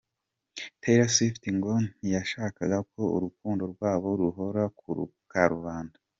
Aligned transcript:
Taylor 0.81 1.09
Swift 1.15 1.43
ngo 1.57 1.73
ntiyashakaga 1.97 2.77
ko 2.91 3.01
urukundo 3.15 3.63
rwabo 3.73 4.07
ruhora 4.21 4.63
ku 4.79 4.87
karubanda. 5.31 5.97